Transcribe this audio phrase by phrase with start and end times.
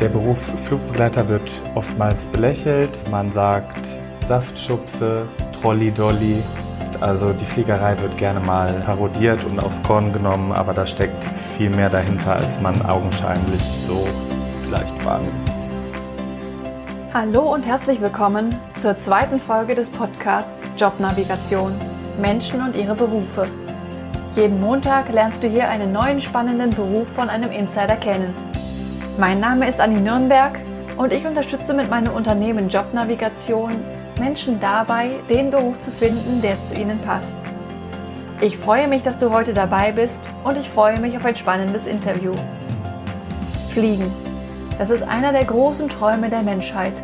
[0.00, 2.90] Der Beruf Flugbegleiter wird oftmals belächelt.
[3.10, 5.28] Man sagt Saftschubse,
[5.60, 6.42] Trolley-Dolly.
[7.00, 11.22] Also die Fliegerei wird gerne mal parodiert und aufs Korn genommen, aber da steckt
[11.58, 14.08] viel mehr dahinter, als man augenscheinlich so
[14.64, 15.50] vielleicht wahrnimmt.
[17.12, 21.74] Hallo und herzlich willkommen zur zweiten Folge des Podcasts Jobnavigation
[22.18, 23.46] Menschen und ihre Berufe.
[24.34, 28.49] Jeden Montag lernst du hier einen neuen spannenden Beruf von einem Insider kennen.
[29.20, 30.58] Mein Name ist Anni Nürnberg
[30.96, 33.72] und ich unterstütze mit meinem Unternehmen Jobnavigation
[34.18, 37.36] Menschen dabei, den Beruf zu finden, der zu ihnen passt.
[38.40, 41.86] Ich freue mich, dass du heute dabei bist und ich freue mich auf ein spannendes
[41.86, 42.32] Interview.
[43.74, 44.10] Fliegen.
[44.78, 46.94] Das ist einer der großen Träume der Menschheit.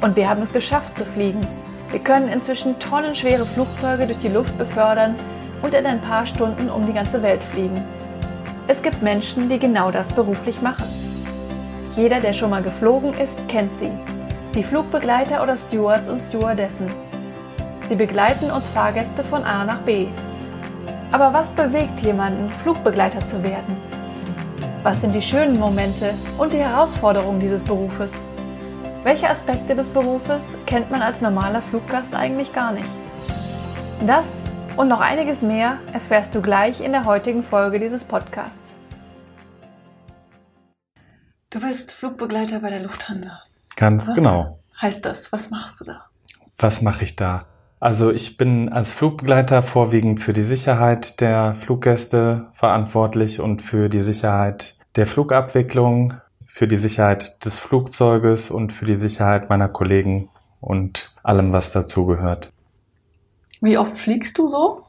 [0.00, 1.46] Und wir haben es geschafft zu fliegen.
[1.92, 5.14] Wir können inzwischen tonnenschwere Flugzeuge durch die Luft befördern
[5.62, 7.84] und in ein paar Stunden um die ganze Welt fliegen.
[8.66, 11.05] Es gibt Menschen, die genau das beruflich machen.
[11.96, 13.90] Jeder, der schon mal geflogen ist, kennt sie.
[14.54, 16.94] Die Flugbegleiter oder Stewards und Stewardessen.
[17.88, 20.08] Sie begleiten uns Fahrgäste von A nach B.
[21.10, 23.78] Aber was bewegt jemanden, Flugbegleiter zu werden?
[24.82, 28.22] Was sind die schönen Momente und die Herausforderungen dieses Berufes?
[29.02, 32.88] Welche Aspekte des Berufes kennt man als normaler Fluggast eigentlich gar nicht?
[34.06, 34.44] Das
[34.76, 38.75] und noch einiges mehr erfährst du gleich in der heutigen Folge dieses Podcasts.
[41.50, 43.40] Du bist Flugbegleiter bei der Lufthansa.
[43.76, 44.58] Ganz Was genau.
[44.80, 45.30] heißt das?
[45.32, 46.00] Was machst du da?
[46.58, 47.46] Was mache ich da?
[47.78, 54.02] Also ich bin als Flugbegleiter vorwiegend für die Sicherheit der Fluggäste verantwortlich und für die
[54.02, 60.30] Sicherheit der Flugabwicklung, für die Sicherheit des Flugzeuges und für die Sicherheit meiner Kollegen
[60.60, 62.52] und allem, was dazugehört.
[63.60, 64.85] Wie oft fliegst du so?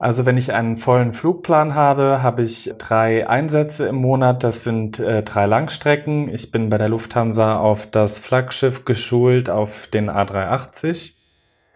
[0.00, 4.42] Also wenn ich einen vollen Flugplan habe, habe ich drei Einsätze im Monat.
[4.42, 6.30] Das sind äh, drei Langstrecken.
[6.30, 11.16] Ich bin bei der Lufthansa auf das Flaggschiff geschult, auf den A380.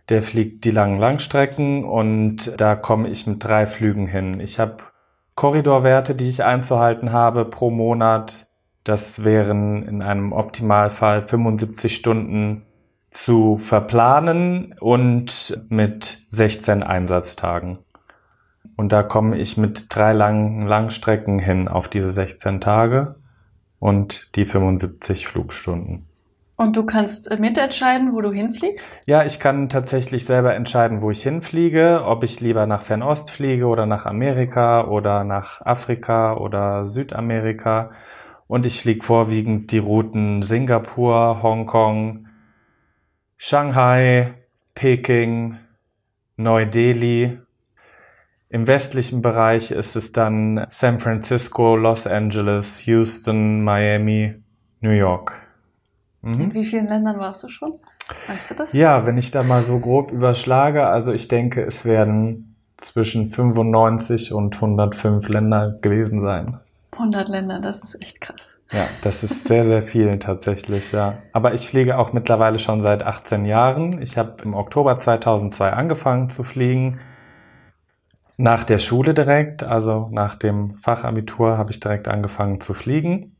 [0.09, 4.41] Der fliegt die langen Langstrecken und da komme ich mit drei Flügen hin.
[4.41, 4.79] Ich habe
[5.35, 8.47] Korridorwerte, die ich einzuhalten habe pro Monat.
[8.85, 12.63] Das wären in einem Optimalfall 75 Stunden
[13.11, 17.84] zu verplanen und mit 16 Einsatztagen.
[18.77, 23.17] Und da komme ich mit drei langen Langstrecken hin auf diese 16 Tage
[23.79, 26.07] und die 75 Flugstunden.
[26.57, 29.03] Und du kannst äh, mitentscheiden, wo du hinfliegst?
[29.07, 33.67] Ja, ich kann tatsächlich selber entscheiden, wo ich hinfliege, ob ich lieber nach Fernost fliege
[33.67, 37.91] oder nach Amerika oder nach Afrika oder Südamerika.
[38.47, 42.29] Und ich fliege vorwiegend die Routen Singapur, Hongkong,
[43.37, 44.35] Shanghai,
[44.75, 45.59] Peking,
[46.37, 47.41] Neu-Delhi.
[48.55, 54.37] Im westlichen Bereich ist es dann San Francisco, Los Angeles, Houston, Miami,
[54.81, 55.43] New York.
[56.23, 56.41] Mhm.
[56.41, 57.81] In wie vielen Ländern warst du schon?
[58.29, 58.73] Weißt du das?
[58.73, 64.33] Ja, wenn ich da mal so grob überschlage, also ich denke, es werden zwischen 95
[64.33, 66.61] und 105 Länder gewesen sein.
[66.93, 68.61] 100 Länder, das ist echt krass.
[68.71, 71.19] Ja, das ist sehr, sehr viel tatsächlich, ja.
[71.33, 74.01] Aber ich fliege auch mittlerweile schon seit 18 Jahren.
[74.01, 77.01] Ich habe im Oktober 2002 angefangen zu fliegen.
[78.37, 83.37] Nach der Schule direkt, also nach dem Fachabitur, habe ich direkt angefangen zu fliegen.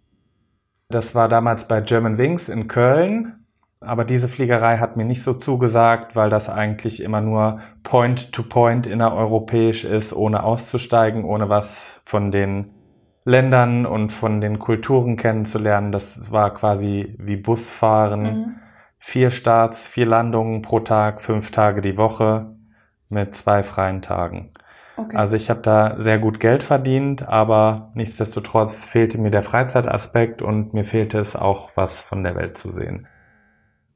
[0.89, 3.45] Das war damals bei German Wings in Köln.
[3.81, 8.91] Aber diese Fliegerei hat mir nicht so zugesagt, weil das eigentlich immer nur Point-to-Point -point
[8.91, 12.71] innereuropäisch ist, ohne auszusteigen, ohne was von den
[13.25, 15.93] Ländern und von den Kulturen kennenzulernen.
[15.93, 18.23] Das war quasi wie Busfahren.
[18.23, 18.55] Mhm.
[18.99, 22.57] Vier Starts, vier Landungen pro Tag, fünf Tage die Woche
[23.11, 24.51] mit zwei freien Tagen.
[24.97, 25.17] Okay.
[25.17, 30.73] Also ich habe da sehr gut Geld verdient, aber nichtsdestotrotz fehlte mir der Freizeitaspekt und
[30.73, 33.07] mir fehlte es auch, was von der Welt zu sehen.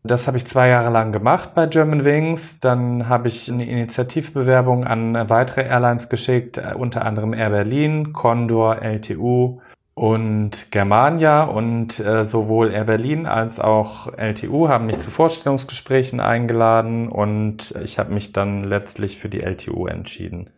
[0.05, 2.61] Das habe ich zwei Jahre lang gemacht bei German Wings.
[2.61, 8.81] Dann habe ich eine Initiativbewerbung an weitere Airlines geschickt, äh, unter anderem Air Berlin, Condor,
[8.81, 9.61] LTU
[9.95, 11.43] und Germania.
[11.44, 17.99] Und äh, sowohl Air Berlin als auch LTU haben mich zu Vorstellungsgesprächen eingeladen und ich
[17.99, 20.51] habe mich dann letztlich für die LTU entschieden.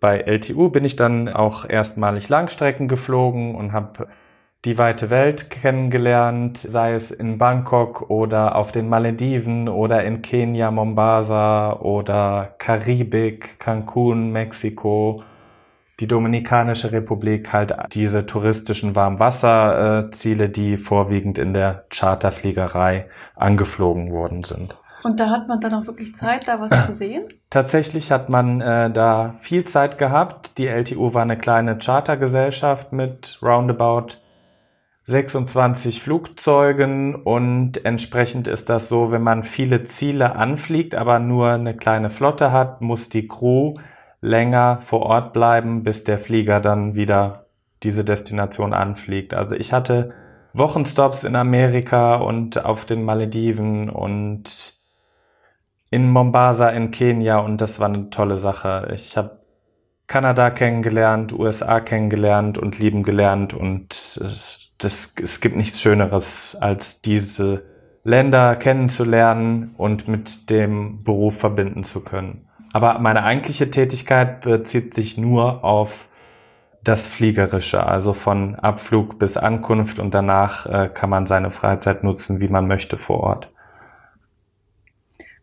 [0.00, 4.08] Bei LTU bin ich dann auch erstmalig Langstrecken geflogen und habe
[4.64, 10.70] die weite Welt kennengelernt, sei es in Bangkok oder auf den Malediven oder in Kenia,
[10.70, 15.22] Mombasa oder Karibik, Cancun, Mexiko,
[15.98, 23.06] die Dominikanische Republik, halt diese touristischen Warmwasserziele, die vorwiegend in der Charterfliegerei
[23.36, 24.78] angeflogen worden sind.
[25.02, 27.24] Und da hat man dann auch wirklich Zeit, da was zu sehen?
[27.48, 30.58] Tatsächlich hat man äh, da viel Zeit gehabt.
[30.58, 34.16] Die LTU war eine kleine Chartergesellschaft mit roundabout
[35.06, 41.74] 26 Flugzeugen und entsprechend ist das so, wenn man viele Ziele anfliegt, aber nur eine
[41.74, 43.74] kleine Flotte hat, muss die Crew
[44.20, 47.46] länger vor Ort bleiben, bis der Flieger dann wieder
[47.82, 49.34] diese Destination anfliegt.
[49.34, 50.12] Also ich hatte
[50.52, 54.79] Wochenstops in Amerika und auf den Malediven und
[55.90, 58.90] in Mombasa in Kenia und das war eine tolle Sache.
[58.94, 59.40] Ich habe
[60.06, 67.02] Kanada kennengelernt, USA kennengelernt und lieben gelernt und es, das, es gibt nichts Schöneres, als
[67.02, 67.62] diese
[68.02, 72.48] Länder kennenzulernen und mit dem Beruf verbinden zu können.
[72.72, 76.08] Aber meine eigentliche Tätigkeit bezieht sich nur auf
[76.82, 82.40] das Fliegerische, also von Abflug bis Ankunft und danach äh, kann man seine Freizeit nutzen,
[82.40, 83.52] wie man möchte vor Ort.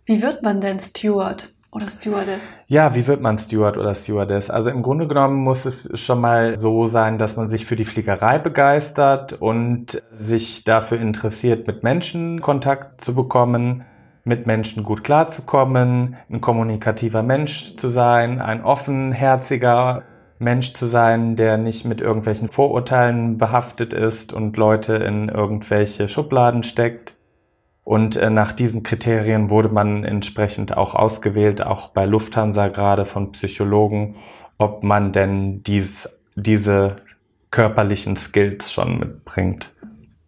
[0.07, 2.55] Wie wird man denn Steward oder Stewardess?
[2.67, 4.49] Ja, wie wird man Steward oder Stewardess?
[4.49, 7.83] Also im Grunde genommen muss es schon mal so sein, dass man sich für die
[7.83, 13.83] Fliegerei begeistert und sich dafür interessiert, mit Menschen Kontakt zu bekommen,
[14.23, 20.03] mit Menschen gut klarzukommen, ein kommunikativer Mensch zu sein, ein offenherziger
[20.39, 26.63] Mensch zu sein, der nicht mit irgendwelchen Vorurteilen behaftet ist und Leute in irgendwelche Schubladen
[26.63, 27.16] steckt.
[27.87, 33.31] Und äh, nach diesen Kriterien wurde man entsprechend auch ausgewählt, auch bei Lufthansa gerade von
[33.31, 34.15] Psychologen,
[34.57, 36.97] ob man denn dies, diese
[37.49, 39.73] körperlichen Skills schon mitbringt.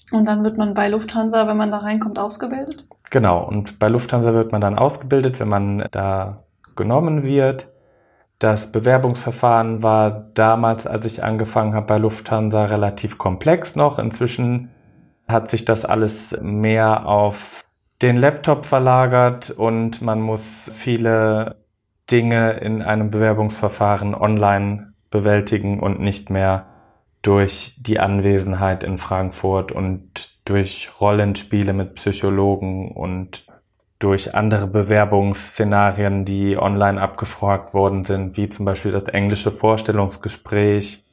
[0.09, 2.87] Und dann wird man bei Lufthansa, wenn man da reinkommt, ausgebildet?
[3.09, 6.45] Genau, und bei Lufthansa wird man dann ausgebildet, wenn man da
[6.77, 7.73] genommen wird.
[8.39, 13.99] Das Bewerbungsverfahren war damals, als ich angefangen habe bei Lufthansa, relativ komplex noch.
[13.99, 14.69] Inzwischen
[15.29, 17.63] hat sich das alles mehr auf
[18.01, 21.57] den Laptop verlagert und man muss viele
[22.11, 26.65] Dinge in einem Bewerbungsverfahren online bewältigen und nicht mehr
[27.21, 33.45] durch die Anwesenheit in Frankfurt und durch Rollenspiele mit Psychologen und
[33.99, 41.03] durch andere Bewerbungsszenarien, die online abgefragt worden sind, wie zum Beispiel das englische Vorstellungsgespräch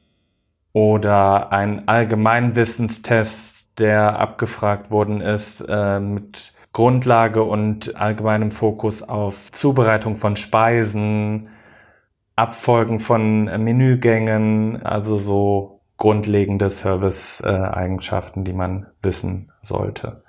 [0.73, 10.17] oder ein Allgemeinwissenstest, der abgefragt worden ist äh, mit Grundlage und allgemeinem Fokus auf Zubereitung
[10.17, 11.49] von Speisen,
[12.34, 20.23] Abfolgen von Menügängen, also so grundlegende Service-Eigenschaften, die man wissen sollte.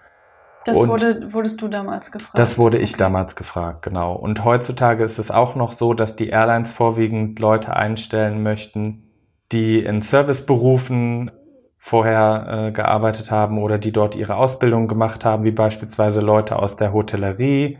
[0.64, 2.38] Das wurde, wurdest du damals gefragt?
[2.38, 3.00] Das wurde ich okay.
[3.00, 4.14] damals gefragt, genau.
[4.16, 9.04] Und heutzutage ist es auch noch so, dass die Airlines vorwiegend Leute einstellen möchten,
[9.52, 11.32] die in Serviceberufen
[11.78, 16.76] vorher äh, gearbeitet haben oder die dort ihre Ausbildung gemacht haben, wie beispielsweise Leute aus
[16.76, 17.78] der Hotellerie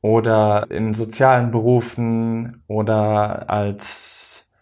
[0.00, 4.52] oder in sozialen Berufen oder als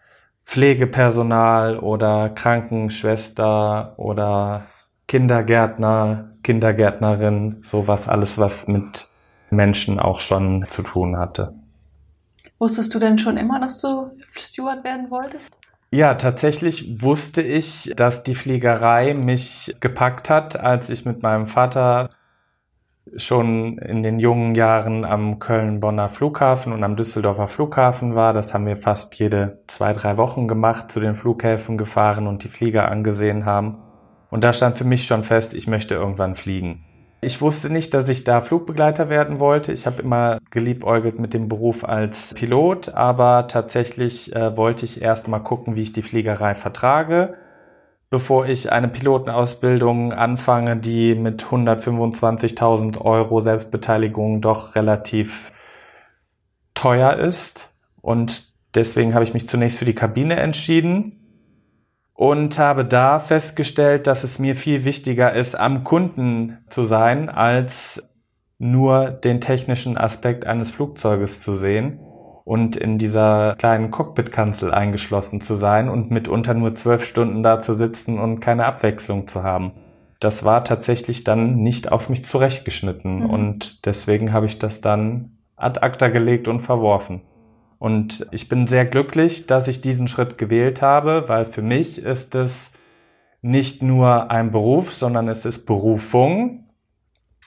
[0.45, 4.67] Pflegepersonal oder Krankenschwester oder
[5.07, 9.07] Kindergärtner, Kindergärtnerin, sowas alles, was mit
[9.49, 11.53] Menschen auch schon zu tun hatte.
[12.57, 15.51] Wusstest du denn schon immer, dass du Steward werden wolltest?
[15.95, 22.09] Ja, tatsächlich wusste ich, dass die Fliegerei mich gepackt hat, als ich mit meinem Vater
[23.15, 28.33] schon in den jungen Jahren am Köln-Bonner Flughafen und am Düsseldorfer Flughafen war.
[28.33, 32.49] Das haben wir fast jede zwei, drei Wochen gemacht, zu den Flughäfen gefahren und die
[32.49, 33.77] Flieger angesehen haben.
[34.29, 36.83] Und da stand für mich schon fest, ich möchte irgendwann fliegen.
[37.21, 39.71] Ich wusste nicht, dass ich da Flugbegleiter werden wollte.
[39.71, 45.27] Ich habe immer geliebäugelt mit dem Beruf als Pilot, aber tatsächlich äh, wollte ich erst
[45.27, 47.35] mal gucken, wie ich die Fliegerei vertrage,
[48.11, 55.51] bevor ich eine Pilotenausbildung anfange, die mit 125.000 Euro Selbstbeteiligung doch relativ
[56.75, 57.69] teuer ist.
[58.01, 61.24] Und deswegen habe ich mich zunächst für die Kabine entschieden
[62.15, 68.09] und habe da festgestellt, dass es mir viel wichtiger ist, am Kunden zu sein, als
[68.57, 71.99] nur den technischen Aspekt eines Flugzeuges zu sehen
[72.45, 77.73] und in dieser kleinen Cockpitkanzel eingeschlossen zu sein und mitunter nur zwölf Stunden da zu
[77.73, 79.73] sitzen und keine Abwechslung zu haben.
[80.21, 83.29] Das war tatsächlich dann nicht auf mich zurechtgeschnitten mhm.
[83.29, 87.23] und deswegen habe ich das dann ad acta gelegt und verworfen.
[87.77, 92.35] Und ich bin sehr glücklich, dass ich diesen Schritt gewählt habe, weil für mich ist
[92.35, 92.71] es
[93.41, 96.69] nicht nur ein Beruf, sondern es ist Berufung.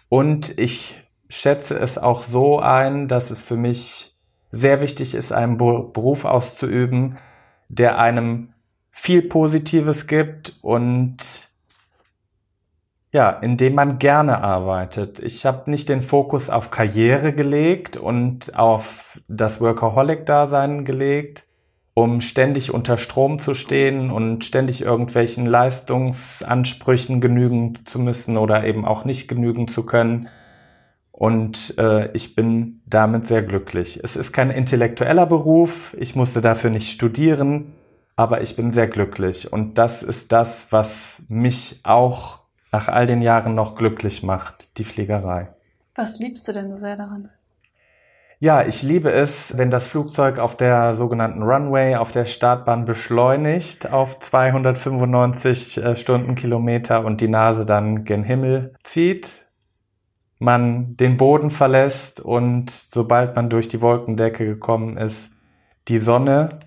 [0.09, 4.17] Und ich schätze es auch so ein, dass es für mich
[4.51, 7.19] sehr wichtig ist, einen Beruf auszuüben,
[7.69, 8.55] der einem
[8.91, 11.48] viel Positives gibt und
[13.19, 15.19] ja, indem man gerne arbeitet.
[15.19, 21.49] Ich habe nicht den Fokus auf Karriere gelegt und auf das Workaholic-Dasein gelegt
[21.95, 28.85] um ständig unter Strom zu stehen und ständig irgendwelchen Leistungsansprüchen genügen zu müssen oder eben
[28.85, 30.29] auch nicht genügen zu können.
[31.11, 33.99] Und äh, ich bin damit sehr glücklich.
[34.01, 37.73] Es ist kein intellektueller Beruf, ich musste dafür nicht studieren,
[38.15, 39.53] aber ich bin sehr glücklich.
[39.53, 44.85] Und das ist das, was mich auch nach all den Jahren noch glücklich macht, die
[44.85, 45.49] Fliegerei.
[45.95, 47.31] Was liebst du denn so sehr daran?
[48.41, 53.93] Ja, ich liebe es, wenn das Flugzeug auf der sogenannten Runway, auf der Startbahn beschleunigt
[53.93, 59.49] auf 295 äh, Stundenkilometer und die Nase dann gen Himmel zieht.
[60.39, 65.33] Man den Boden verlässt und sobald man durch die Wolkendecke gekommen ist,
[65.89, 66.61] die Sonne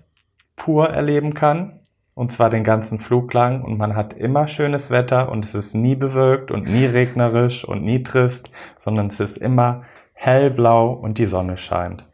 [0.56, 1.80] pur erleben kann.
[2.14, 3.62] Und zwar den ganzen Flug lang.
[3.62, 7.82] Und man hat immer schönes Wetter und es ist nie bewölkt und nie regnerisch und
[7.82, 12.06] nie trist, sondern es ist immer hellblau und die Sonne scheint.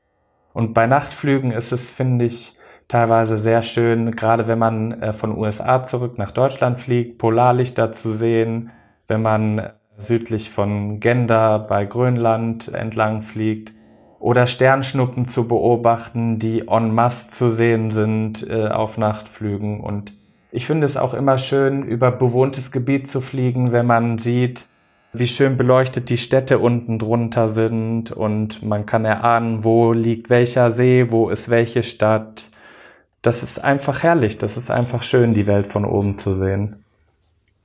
[0.52, 2.56] Und bei Nachtflügen ist es, finde ich,
[2.88, 8.08] teilweise sehr schön, gerade wenn man äh, von USA zurück nach Deutschland fliegt, Polarlichter zu
[8.08, 8.70] sehen,
[9.06, 13.72] wenn man südlich von Genda bei Grönland entlang fliegt
[14.20, 19.80] oder Sternschnuppen zu beobachten, die en masse zu sehen sind äh, auf Nachtflügen.
[19.80, 20.12] Und
[20.50, 24.64] ich finde es auch immer schön, über bewohntes Gebiet zu fliegen, wenn man sieht,
[25.12, 30.70] wie schön beleuchtet die Städte unten drunter sind und man kann erahnen, wo liegt welcher
[30.70, 32.50] See, wo ist welche Stadt.
[33.22, 36.84] Das ist einfach herrlich, das ist einfach schön, die Welt von oben zu sehen.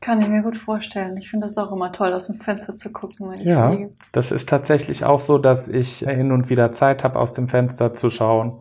[0.04, 1.16] Kann ich mir gut vorstellen.
[1.16, 3.92] Ich finde das auch immer toll, aus dem Fenster zu gucken, wenn ich ja, fliege.
[4.12, 7.94] das ist tatsächlich auch so, dass ich hin und wieder Zeit habe, aus dem Fenster
[7.94, 8.60] zu schauen.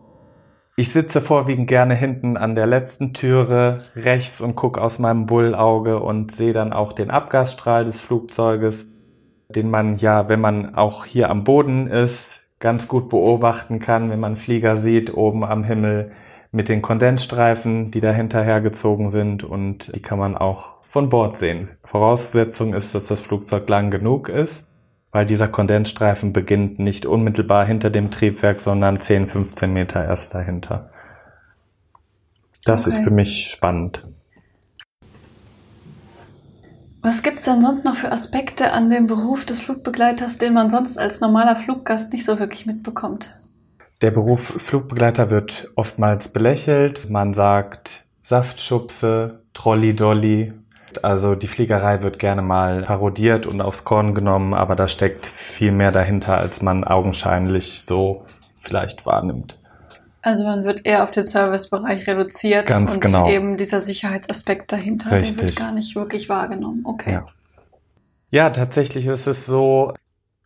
[0.77, 5.99] Ich sitze vorwiegend gerne hinten an der letzten Türe rechts und gucke aus meinem Bullauge
[5.99, 8.85] und sehe dann auch den Abgasstrahl des Flugzeuges,
[9.49, 14.21] den man ja, wenn man auch hier am Boden ist, ganz gut beobachten kann, wenn
[14.21, 16.13] man Flieger sieht oben am Himmel
[16.53, 21.69] mit den Kondensstreifen, die dahinter hergezogen sind und die kann man auch von Bord sehen.
[21.83, 24.67] Voraussetzung ist, dass das Flugzeug lang genug ist
[25.13, 30.89] weil dieser Kondensstreifen beginnt nicht unmittelbar hinter dem Triebwerk, sondern 10, 15 Meter erst dahinter.
[32.65, 32.97] Das okay.
[32.97, 34.07] ist für mich spannend.
[37.03, 40.71] Was gibt es denn sonst noch für Aspekte an dem Beruf des Flugbegleiters, den man
[40.71, 43.39] sonst als normaler Fluggast nicht so wirklich mitbekommt?
[44.01, 47.09] Der Beruf Flugbegleiter wird oftmals belächelt.
[47.09, 49.43] Man sagt Saftschubse,
[50.93, 55.25] Trolley-Dolly, also die Fliegerei wird gerne mal parodiert und aufs Korn genommen, aber da steckt
[55.25, 58.25] viel mehr dahinter, als man augenscheinlich so
[58.59, 59.59] vielleicht wahrnimmt.
[60.21, 63.29] Also man wird eher auf den Servicebereich reduziert Ganz und genau.
[63.29, 65.35] eben dieser Sicherheitsaspekt dahinter, Richtig.
[65.37, 66.83] der wird gar nicht wirklich wahrgenommen.
[66.85, 67.13] Okay.
[67.13, 67.25] Ja.
[68.31, 69.93] ja, tatsächlich ist es so,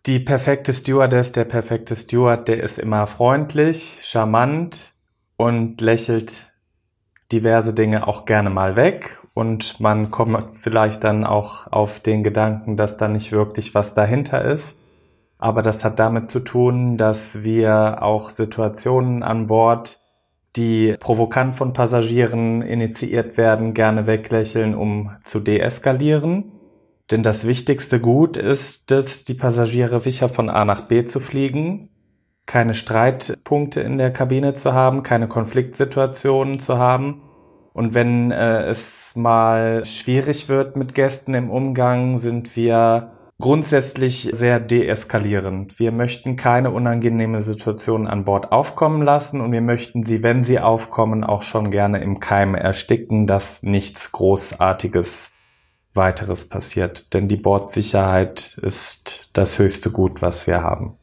[0.08, 4.92] die perfekte Stewardess, der perfekte Steward, der ist immer freundlich, charmant
[5.36, 6.34] und lächelt
[7.32, 12.76] diverse Dinge auch gerne mal weg und man kommt vielleicht dann auch auf den Gedanken,
[12.76, 14.76] dass da nicht wirklich was dahinter ist.
[15.38, 20.00] Aber das hat damit zu tun, dass wir auch Situationen an Bord,
[20.56, 26.54] die provokant von Passagieren initiiert werden, gerne weglächeln, um zu deeskalieren.
[27.12, 31.90] Denn das wichtigste Gut ist es, die Passagiere sicher von A nach B zu fliegen,
[32.48, 37.22] keine Streitpunkte in der Kabine zu haben, keine Konfliktsituationen zu haben
[37.78, 44.60] und wenn äh, es mal schwierig wird mit Gästen im Umgang, sind wir grundsätzlich sehr
[44.60, 45.78] deeskalierend.
[45.78, 50.60] Wir möchten keine unangenehme Situation an Bord aufkommen lassen und wir möchten sie, wenn sie
[50.60, 55.30] aufkommen, auch schon gerne im Keim ersticken, dass nichts Großartiges
[55.94, 57.14] weiteres passiert.
[57.14, 60.98] Denn die Bordsicherheit ist das höchste Gut, was wir haben.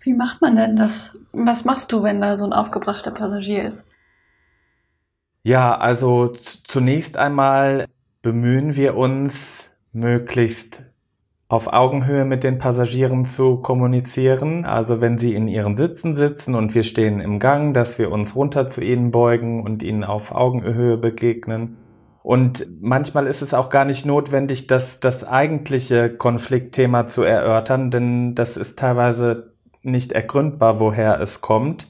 [0.00, 1.18] Wie macht man denn das?
[1.32, 3.84] Was machst du, wenn da so ein aufgebrachter Passagier ist?
[5.48, 7.86] Ja, also zunächst einmal
[8.20, 10.82] bemühen wir uns, möglichst
[11.48, 14.66] auf Augenhöhe mit den Passagieren zu kommunizieren.
[14.66, 18.36] Also wenn sie in ihren Sitzen sitzen und wir stehen im Gang, dass wir uns
[18.36, 21.78] runter zu ihnen beugen und ihnen auf Augenhöhe begegnen.
[22.22, 28.34] Und manchmal ist es auch gar nicht notwendig, das, das eigentliche Konfliktthema zu erörtern, denn
[28.34, 31.88] das ist teilweise nicht ergründbar, woher es kommt.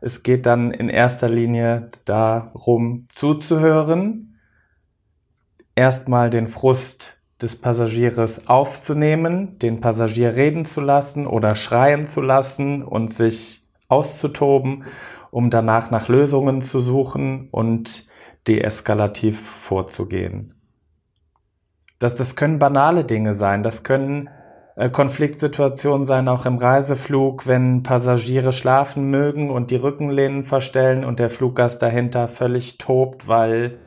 [0.00, 4.38] Es geht dann in erster Linie darum, zuzuhören,
[5.74, 12.82] erstmal den Frust des Passagiers aufzunehmen, den Passagier reden zu lassen oder schreien zu lassen
[12.82, 14.84] und sich auszutoben,
[15.30, 18.06] um danach nach Lösungen zu suchen und
[18.46, 20.54] deeskalativ vorzugehen.
[21.98, 24.30] Das, das können banale Dinge sein, das können
[24.88, 31.28] Konfliktsituationen sein, auch im Reiseflug, wenn Passagiere schlafen mögen und die Rückenlehnen verstellen und der
[31.28, 33.78] Fluggast dahinter völlig tobt, weil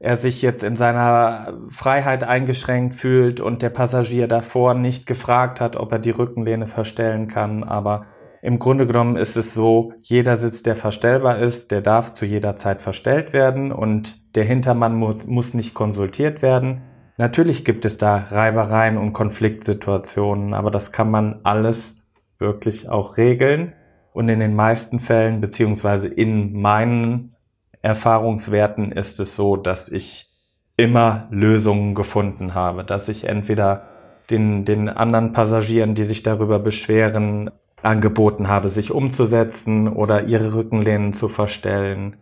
[0.00, 5.76] er sich jetzt in seiner Freiheit eingeschränkt fühlt und der Passagier davor nicht gefragt hat,
[5.76, 7.62] ob er die Rückenlehne verstellen kann.
[7.62, 8.06] Aber
[8.42, 12.56] im Grunde genommen ist es so, jeder Sitz, der verstellbar ist, der darf zu jeder
[12.56, 16.82] Zeit verstellt werden und der Hintermann mu muss nicht konsultiert werden.
[17.22, 22.02] Natürlich gibt es da Reibereien und Konfliktsituationen, aber das kann man alles
[22.40, 23.74] wirklich auch regeln.
[24.12, 27.36] Und in den meisten Fällen, beziehungsweise in meinen
[27.80, 30.30] Erfahrungswerten ist es so, dass ich
[30.76, 33.86] immer Lösungen gefunden habe, dass ich entweder
[34.28, 37.52] den, den anderen Passagieren, die sich darüber beschweren,
[37.84, 42.16] angeboten habe, sich umzusetzen oder ihre Rückenlehnen zu verstellen.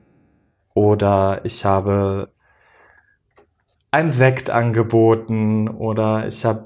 [0.74, 2.34] Oder ich habe
[3.90, 6.64] ein Sekt angeboten oder ich habe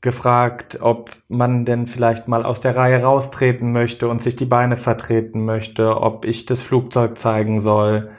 [0.00, 4.76] gefragt, ob man denn vielleicht mal aus der Reihe raustreten möchte und sich die Beine
[4.76, 8.10] vertreten möchte, ob ich das Flugzeug zeigen soll.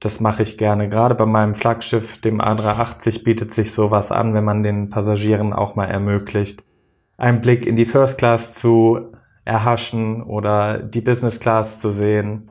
[0.00, 0.88] Das mache ich gerne.
[0.88, 5.76] Gerade bei meinem Flaggschiff, dem A380, bietet sich sowas an, wenn man den Passagieren auch
[5.76, 6.62] mal ermöglicht,
[7.16, 9.12] einen Blick in die First Class zu
[9.44, 12.50] erhaschen oder die Business Class zu sehen.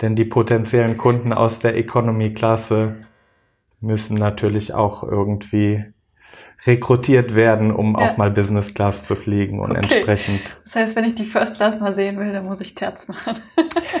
[0.00, 2.96] Denn die potenziellen Kunden aus der Economy Klasse
[3.84, 5.84] müssen natürlich auch irgendwie
[6.66, 8.12] rekrutiert werden, um ja.
[8.12, 9.80] auch mal Business Class zu fliegen und okay.
[9.82, 10.40] entsprechend.
[10.64, 13.36] Das heißt, wenn ich die First Class mal sehen will, dann muss ich Terz machen.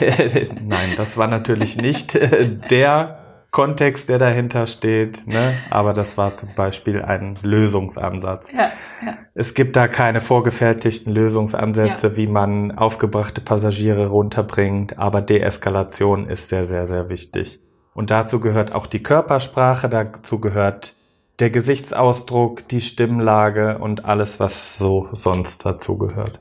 [0.62, 5.54] Nein, das war natürlich nicht äh, der Kontext, der dahinter steht, ne?
[5.70, 8.50] aber das war zum Beispiel ein Lösungsansatz.
[8.50, 8.72] Ja,
[9.04, 9.16] ja.
[9.34, 12.16] Es gibt da keine vorgefertigten Lösungsansätze, ja.
[12.16, 17.63] wie man aufgebrachte Passagiere runterbringt, aber Deeskalation ist sehr, sehr, sehr wichtig.
[17.94, 20.94] Und dazu gehört auch die Körpersprache, dazu gehört
[21.38, 26.40] der Gesichtsausdruck, die Stimmlage und alles, was so sonst dazu gehört.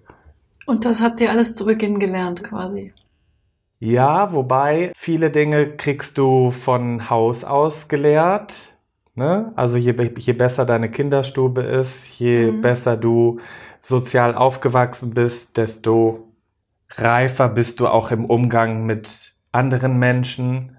[0.65, 2.93] Und das habt ihr alles zu Beginn gelernt quasi?
[3.79, 8.69] Ja, wobei viele Dinge kriegst du von Haus aus gelehrt.
[9.15, 9.51] Ne?
[9.55, 12.61] Also je, je besser deine Kinderstube ist, je mhm.
[12.61, 13.39] besser du
[13.81, 16.29] sozial aufgewachsen bist, desto
[16.91, 20.77] reifer bist du auch im Umgang mit anderen Menschen.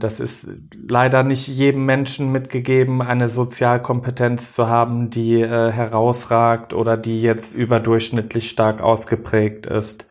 [0.00, 6.96] Das ist leider nicht jedem Menschen mitgegeben, eine Sozialkompetenz zu haben, die äh, herausragt oder
[6.96, 10.06] die jetzt überdurchschnittlich stark ausgeprägt ist.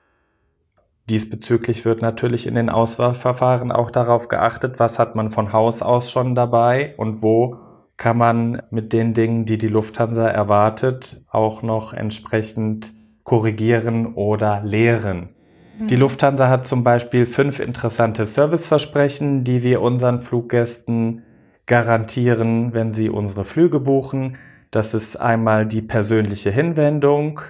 [1.09, 6.11] Diesbezüglich wird natürlich in den Auswahlverfahren auch darauf geachtet, was hat man von Haus aus
[6.11, 7.57] schon dabei und wo
[7.95, 12.91] kann man mit den Dingen, die die Lufthansa erwartet, auch noch entsprechend
[13.23, 15.29] korrigieren oder lehren.
[15.79, 16.01] Die mhm.
[16.01, 21.23] Lufthansa hat zum Beispiel fünf interessante Serviceversprechen, die wir unseren Fluggästen
[21.67, 24.37] garantieren, wenn sie unsere Flüge buchen.
[24.71, 27.41] Das ist einmal die persönliche Hinwendung,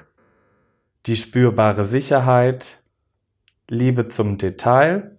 [1.06, 2.82] die spürbare Sicherheit,
[3.70, 5.18] Liebe zum Detail,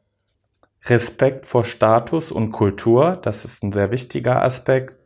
[0.84, 4.97] Respekt vor Status und Kultur, das ist ein sehr wichtiger Aspekt,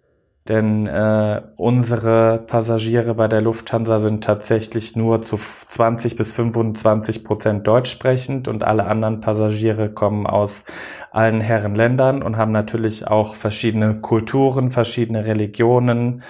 [0.48, 7.64] denn äh, unsere Passagiere bei der Lufthansa sind tatsächlich nur zu 20 bis 25 Prozent
[7.66, 10.64] deutsch sprechend und alle anderen Passagiere kommen aus
[11.12, 16.24] allen Herren Ländern und haben natürlich auch verschiedene Kulturen, verschiedene Religionen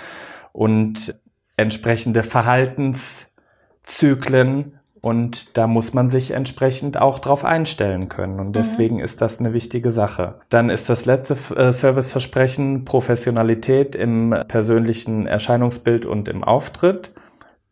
[0.52, 1.18] und
[1.56, 8.38] entsprechende Verhaltenszyklen und da muss man sich entsprechend auch drauf einstellen können.
[8.38, 8.52] Und mhm.
[8.52, 9.02] deswegen mhm.
[9.02, 10.36] ist das eine wichtige Sache.
[10.48, 17.12] Dann ist das letzte äh, Serviceversprechen Professionalität im persönlichen Erscheinungsbild und im Auftritt.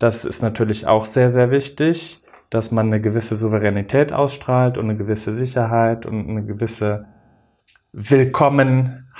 [0.00, 4.96] Das ist natürlich auch sehr, sehr wichtig, dass man eine gewisse Souveränität ausstrahlt und eine
[4.96, 7.06] gewisse Sicherheit und eine gewisse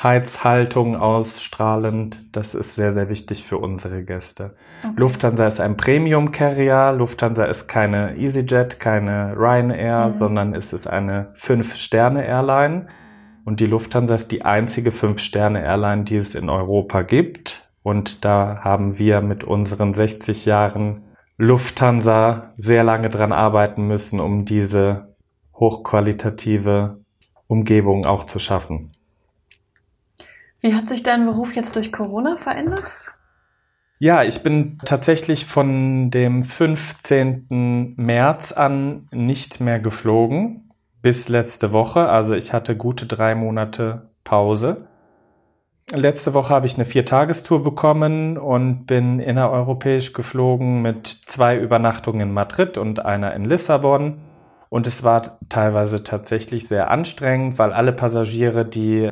[0.00, 2.24] Willkommenheitshaltung ausstrahlend.
[2.32, 4.56] Das ist sehr, sehr wichtig für unsere Gäste.
[4.82, 4.94] Okay.
[4.96, 6.94] Lufthansa ist ein Premium-Carrier.
[6.96, 10.12] Lufthansa ist keine EasyJet, keine Ryanair, mhm.
[10.12, 12.86] sondern es ist eine Fünf-Sterne-Airline.
[13.44, 17.70] Und die Lufthansa ist die einzige Fünf-Sterne-Airline, die es in Europa gibt.
[17.82, 21.04] Und da haben wir mit unseren 60 Jahren
[21.36, 25.14] Lufthansa sehr lange dran arbeiten müssen, um diese
[25.54, 27.00] hochqualitative
[27.48, 28.92] Umgebung auch zu schaffen.
[30.60, 32.96] Wie hat sich dein Beruf jetzt durch Corona verändert?
[33.98, 37.94] Ja, ich bin tatsächlich von dem 15.
[37.96, 40.70] März an nicht mehr geflogen
[41.02, 42.08] bis letzte Woche.
[42.08, 44.86] Also ich hatte gute drei Monate Pause.
[45.92, 52.32] Letzte Woche habe ich eine Viertagestour bekommen und bin innereuropäisch geflogen mit zwei Übernachtungen in
[52.32, 54.18] Madrid und einer in Lissabon.
[54.68, 59.10] Und es war teilweise tatsächlich sehr anstrengend, weil alle Passagiere, die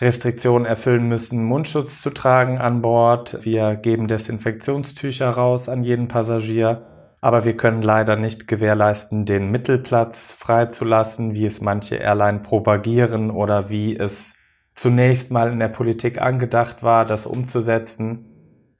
[0.00, 3.38] Restriktionen erfüllen müssen, Mundschutz zu tragen an Bord.
[3.42, 6.86] Wir geben Desinfektionstücher raus an jeden Passagier.
[7.20, 13.70] Aber wir können leider nicht gewährleisten, den Mittelplatz freizulassen, wie es manche Airline propagieren oder
[13.70, 14.34] wie es
[14.76, 18.26] zunächst mal in der Politik angedacht war, das umzusetzen.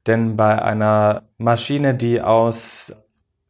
[0.07, 2.95] Denn bei einer Maschine, die aus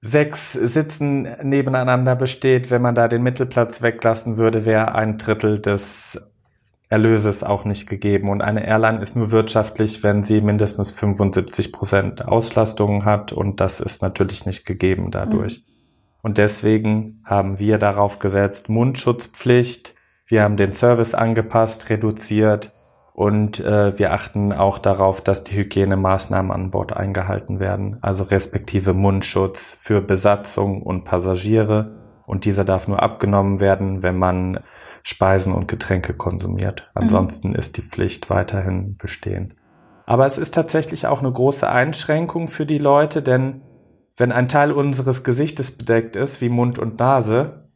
[0.00, 6.32] sechs Sitzen nebeneinander besteht, wenn man da den Mittelplatz weglassen würde, wäre ein Drittel des
[6.88, 8.30] Erlöses auch nicht gegeben.
[8.30, 13.32] Und eine Airline ist nur wirtschaftlich, wenn sie mindestens 75 Prozent Auslastung hat.
[13.32, 15.58] Und das ist natürlich nicht gegeben dadurch.
[15.58, 15.72] Mhm.
[16.22, 19.94] Und deswegen haben wir darauf gesetzt, Mundschutzpflicht.
[20.26, 22.72] Wir haben den Service angepasst, reduziert
[23.18, 28.94] und äh, wir achten auch darauf, dass die Hygienemaßnahmen an Bord eingehalten werden, also respektive
[28.94, 31.96] Mundschutz für Besatzung und Passagiere.
[32.26, 34.60] Und dieser darf nur abgenommen werden, wenn man
[35.08, 36.82] Speisen und Getränke konsumiert.
[36.94, 37.02] Mhm.
[37.02, 37.54] Ansonsten mhm.
[37.54, 39.54] ist die Pflicht weiterhin bestehend.
[40.04, 43.62] Aber es ist tatsächlich auch eine große Einschränkung für die Leute, denn
[44.16, 47.68] wenn ein Teil unseres Gesichtes bedeckt ist, wie Mund und Nase,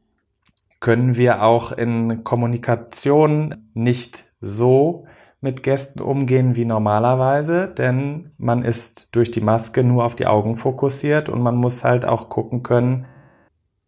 [0.81, 5.07] können wir auch in Kommunikation nicht so
[5.41, 10.57] mit Gästen umgehen wie normalerweise, denn man ist durch die Maske nur auf die Augen
[10.57, 13.07] fokussiert und man muss halt auch gucken können,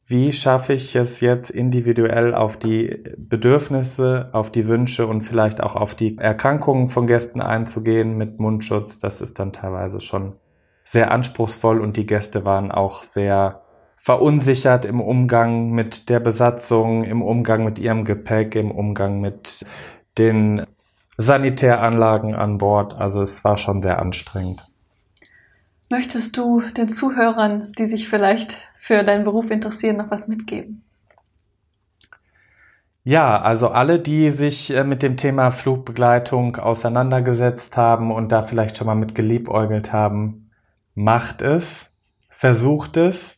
[0.07, 5.77] wie schaffe ich es jetzt individuell auf die Bedürfnisse, auf die Wünsche und vielleicht auch
[5.77, 8.99] auf die Erkrankungen von Gästen einzugehen mit Mundschutz.
[8.99, 10.35] Das ist dann teilweise schon
[10.85, 13.62] sehr anspruchsvoll und die Gäste waren auch sehr
[13.97, 19.64] verunsichert im Umgang mit der Besatzung, im Umgang mit ihrem Gepäck, im Umgang mit
[20.19, 20.67] den
[21.17, 22.93] Sanitäranlagen an Bord.
[22.93, 24.74] Also es war schon sehr anstrengend.
[25.90, 30.83] Möchtest du den Zuhörern, die sich vielleicht für deinen Beruf interessieren, noch was mitgeben?
[33.07, 38.79] Ja, also alle, die sich äh, mit dem Thema Flugbegleitung auseinandergesetzt haben und da vielleicht
[38.79, 40.51] schon mal mit geliebäugelt haben,
[40.94, 41.92] macht es,
[42.31, 43.37] versucht es,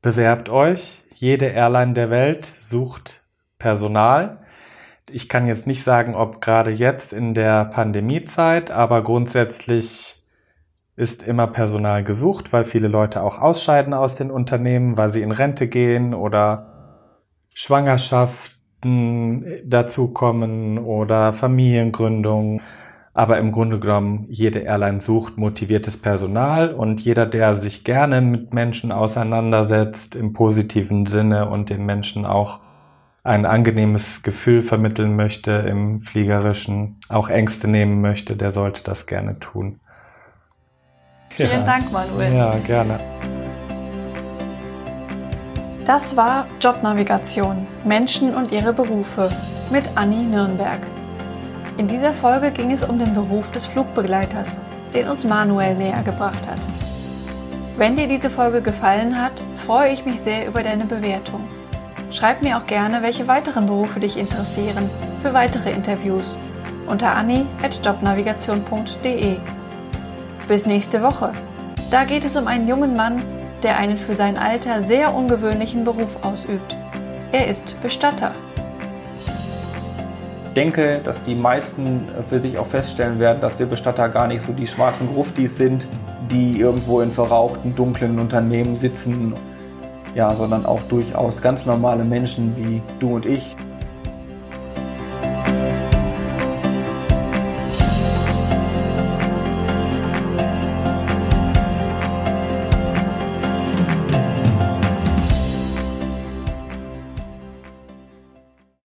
[0.00, 1.02] bewerbt euch.
[1.14, 3.24] Jede Airline der Welt sucht
[3.58, 4.38] Personal.
[5.10, 10.17] Ich kann jetzt nicht sagen, ob gerade jetzt in der Pandemiezeit, aber grundsätzlich
[10.98, 15.30] ist immer Personal gesucht, weil viele Leute auch ausscheiden aus den Unternehmen, weil sie in
[15.30, 17.06] Rente gehen oder
[17.54, 22.60] Schwangerschaften dazukommen oder Familiengründung.
[23.14, 28.52] Aber im Grunde genommen, jede Airline sucht motiviertes Personal und jeder, der sich gerne mit
[28.52, 32.58] Menschen auseinandersetzt im positiven Sinne und den Menschen auch
[33.22, 39.38] ein angenehmes Gefühl vermitteln möchte im Fliegerischen, auch Ängste nehmen möchte, der sollte das gerne
[39.38, 39.78] tun.
[41.30, 41.64] Vielen ja.
[41.64, 42.34] Dank, Manuel.
[42.34, 42.98] Ja, gerne.
[45.84, 49.30] Das war Jobnavigation, Menschen und ihre Berufe
[49.70, 50.80] mit Anni Nürnberg.
[51.78, 54.60] In dieser Folge ging es um den Beruf des Flugbegleiters,
[54.92, 56.60] den uns Manuel näher gebracht hat.
[57.76, 61.48] Wenn dir diese Folge gefallen hat, freue ich mich sehr über deine Bewertung.
[62.10, 64.90] Schreib mir auch gerne, welche weiteren Berufe dich interessieren
[65.22, 66.36] für weitere Interviews
[66.86, 69.36] unter anni.jobnavigation.de.
[70.48, 71.32] Bis nächste Woche.
[71.90, 73.22] Da geht es um einen jungen Mann,
[73.62, 76.74] der einen für sein Alter sehr ungewöhnlichen Beruf ausübt.
[77.32, 78.30] Er ist Bestatter.
[80.46, 84.40] Ich denke, dass die meisten für sich auch feststellen werden, dass wir Bestatter gar nicht
[84.40, 85.86] so die schwarzen Gruftis sind,
[86.30, 89.34] die irgendwo in verrauchten, dunklen Unternehmen sitzen,
[90.14, 93.54] ja, sondern auch durchaus ganz normale Menschen wie du und ich,